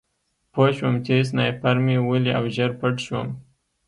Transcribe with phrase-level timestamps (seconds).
[0.53, 3.27] پوه شوم چې سنایپر مې ولي او ژر پټ شوم